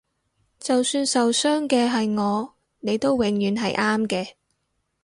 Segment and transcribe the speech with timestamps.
[0.57, 4.33] 就算受傷嘅係我你都永遠係啱嘅